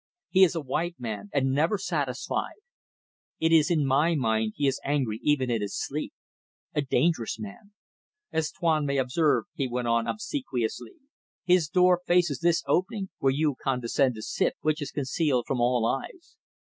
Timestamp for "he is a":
0.31-0.61